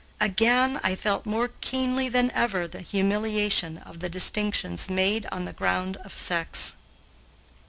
[0.19, 5.53] Again I felt more keenly than ever the humiliation of the distinctions made on the
[5.53, 6.75] ground of sex.